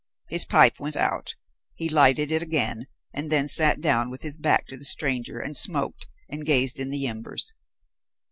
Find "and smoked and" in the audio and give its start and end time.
5.39-6.43